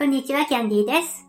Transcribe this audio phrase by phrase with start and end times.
[0.00, 1.28] こんにちは、キャンディーです。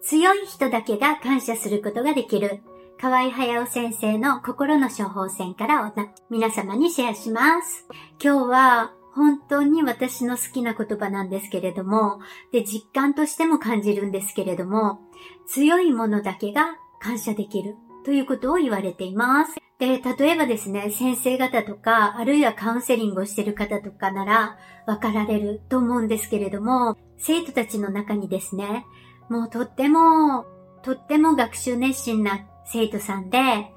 [0.00, 2.62] 強い人だけが感謝することができる、
[2.98, 5.92] 河合隼先生の心の処方箋から
[6.30, 7.86] 皆様にシェアします。
[8.18, 12.20] 今日は本当に私の好きな言葉なんですけれども、
[12.52, 14.98] で、実感としても感じるんですけれども、
[15.46, 19.58] 強いものだけが感謝できるということを言われています。
[19.78, 28.86] で、例えばですね、先生方とか、あるいはカウンセリングをしている方とかなら、わかられると思うんですけれども、生徒たちの中にですね、
[29.28, 30.46] もうとっても、
[30.82, 33.70] とっても学習熱心な生徒さんで、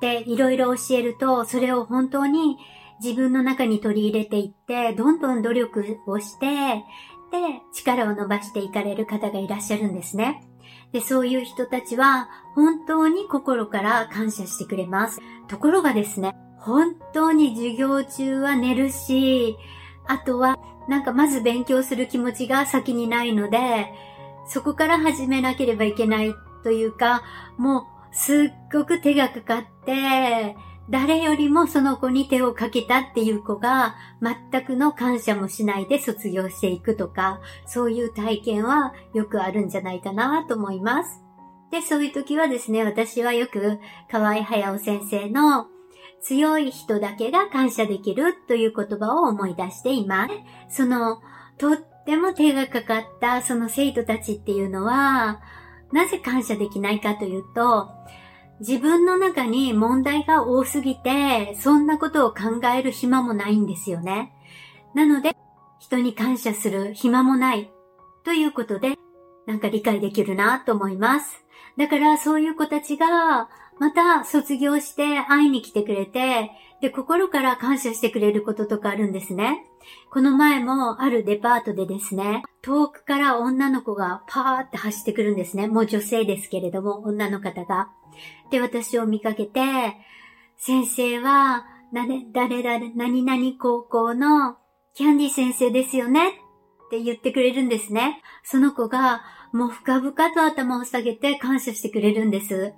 [0.00, 2.56] で、いろいろ教えると、それを本当に
[3.02, 6.46] 自分の中に取り入れていって、どんどん努力をして、
[7.32, 10.42] で、力を伸ばしていかれる方がいらっしゃるんですね。
[10.92, 15.20] で、そういう人たちは本当に心から感謝してくれます。
[15.48, 19.56] ところがですね、本当に授業中は寝るし、
[20.06, 20.58] あとは
[20.88, 23.92] なんかまず勉強する気持ちが先にないので、
[24.46, 27.22] そこから始めなければいけないというか、
[27.56, 28.36] もうすっ
[28.72, 30.56] ごく手がかかって、
[30.90, 41.22] 誰よりもその子に手をかけたっていう子が全くの感謝もしないで卒業していくとか、そういう体験はよくあるんじゃないかなと思います。
[41.70, 43.78] で、そういう時はですね、私はよく
[44.10, 45.68] 河合隼先生の
[46.20, 50.28] 強い人だけが感謝できるという言葉を思い出していま
[50.68, 50.76] す。
[50.76, 51.20] その、
[51.56, 55.40] とっても手がかかったその生徒たちっていうのは、
[55.92, 57.88] なぜ感謝できないかというと、
[58.60, 64.32] 自分の中に問題が多すぎて、そんなことを考える暇もないんですよね。
[64.94, 65.34] なので、
[65.78, 67.72] 人に感謝する暇もない
[68.22, 68.98] ということで、
[69.46, 71.44] なんか理解できるなと思います。
[71.78, 73.48] だからそういう子たちが、
[73.80, 76.50] また卒業して会いに来てくれて、
[76.82, 79.64] で、心から感謝してくれることとかあるんですね。
[80.12, 85.66] この前もあるデパートでですね、遠くから女の子がパーって走ってくるんですね。
[85.66, 87.88] もう女性ですけれども、女の方が。
[88.50, 89.60] で、私を見かけて、
[90.58, 91.64] 先生は、
[91.94, 94.58] 誰、誰々、何々高校の
[94.94, 96.28] キャンディ先生ですよね？
[96.28, 96.32] っ
[96.90, 98.20] て言ってくれるんですね。
[98.44, 102.74] その子が、もう深々と頭を下げて感謝してくれるんです。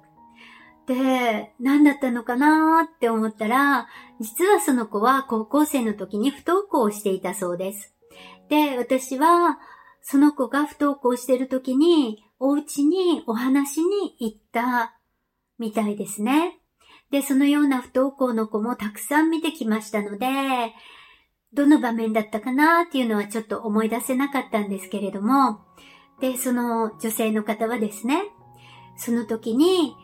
[0.87, 3.88] で、何だったのかなって思ったら、
[4.20, 7.94] 実はその子は高校生の時に不登校をしていたそうです。
[8.48, 9.59] で、私は、
[10.00, 14.98] その子が不登校してる時に、お家にお話に行った
[15.59, 16.59] みたいですね。
[17.12, 20.26] で、そのような不登校の子もたくさん見てきましたので、
[21.53, 25.60] どの場面だったかなっていうのはちょっと思い出せなかったんですけれども、
[26.21, 28.25] で、その女性の方はですね、
[28.97, 29.94] その時に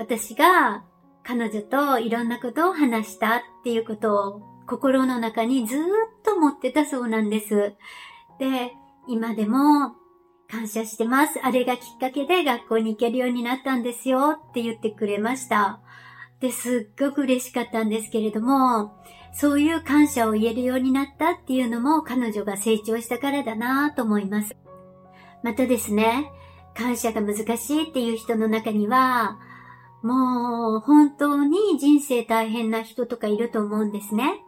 [0.00, 0.82] 私が
[1.22, 5.80] 彼女といろんなことを話したっていうことを心の中にずっ
[6.24, 7.74] と持ってたそうなんです。
[8.38, 8.72] で、
[9.06, 9.94] 今でも
[10.50, 11.38] 感謝してます。
[11.42, 15.80] あれがきっかけで学校に行けるようになったんですよって言ってくれました。
[16.40, 18.96] で、すっごく嬉しかったんですけれども、
[19.34, 24.56] そういう感謝を言えるようになったっていうのも彼女が成長したからだなぁと思います。
[25.42, 26.32] またですね、
[26.74, 29.38] 感謝が難しいっていう人の中には、
[30.02, 34.42] もう本当に人生大変な人とかいると思うんですね。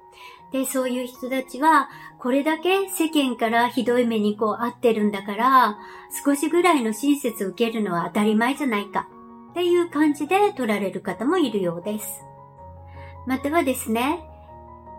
[0.51, 5.79] で、そういう人たちは、これだけ世間からひどい目にこう合ってるんだから、
[6.25, 9.09] 少しぐらいの親切を受けるのは当たり前じゃないか、
[9.51, 12.23] っていう感じで取られる方もいるようです。
[13.27, 14.29] またはですね、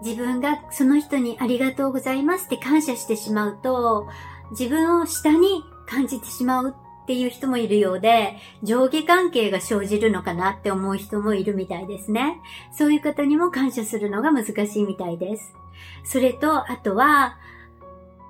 [0.03, 4.07] 自分がその人にありがとうございますって感謝してしまうと、
[4.51, 12.41] 自分を下に感じてしまうっていう人もいるようで、上下関係が生じるのかなって思う人もいるみたいですね。
[12.71, 15.53] そういう方にも感謝するのが難しいみたいです。
[16.05, 17.37] それと、あとは、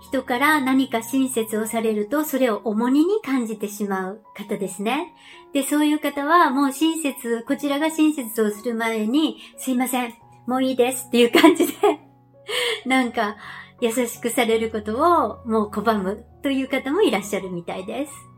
[0.01, 5.13] 人から何か親切をされると、それを重荷に感じてしまう方ですね。
[5.53, 10.13] で、そういう方は、もう親切、こちらが親切をする前に、すいません、
[10.45, 11.73] もういいですっていう感じで
[12.85, 13.37] なんか、
[13.79, 18.32] 優しくされることをもう拒むという方もいらっしゃるみたいです。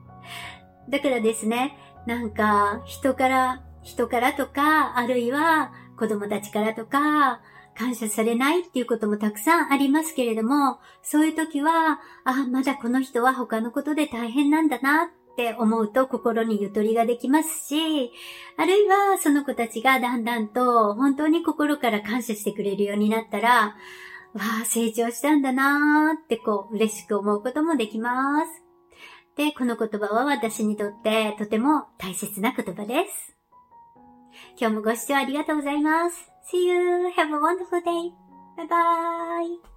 [0.89, 7.41] だからですね、なんか人から、人からとか、あるいは子供たちからとか、
[7.77, 18.11] 感謝されないっていうこともたくさんありますけれども、そういう時は、あ、まだこの人は他のことで大変なんだなって思うと心にゆとりができますし、
[18.57, 23.75] あるいはその子たちがだんだんと本当に心から感謝してくれるようになったら、
[24.33, 28.74] わあ、成長したんだなーってこう嬉しく思うこともできます。
[29.35, 33.35] で、この言葉は私にとってとても大切な言葉です。
[34.59, 36.31] 今日もご視聴ありがとうございます。
[36.51, 37.07] See you!
[37.17, 38.11] Have a wonderful day!
[38.57, 39.74] Bye bye!